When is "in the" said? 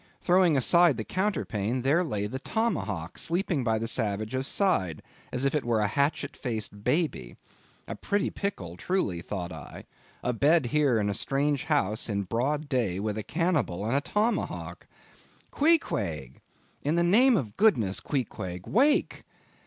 12.09-12.25